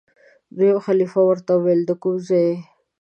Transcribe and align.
دویم 0.55 0.79
خلیفه 0.85 1.21
ورته 1.25 1.51
وویل 1.55 1.81
دکوم 1.87 2.15
ځای 2.27 2.45
یې؟ 2.49 2.57